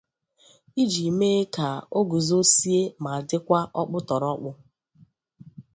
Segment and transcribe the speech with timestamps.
[0.83, 4.49] iji mee ka o guzosie ma dịkwa ọkpụtọrọkpụ.